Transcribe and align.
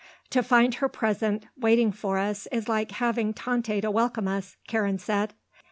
"To 0.31 0.41
find 0.41 0.73
her 0.73 0.89
present 0.89 1.45
waiting 1.55 1.91
for 1.91 2.17
us 2.17 2.47
is 2.51 2.67
like 2.67 2.89
having 2.93 3.35
Tante 3.35 3.81
to 3.81 3.91
welcome 3.91 4.27
us," 4.27 4.57
Karen 4.67 4.97
said. 4.97 5.35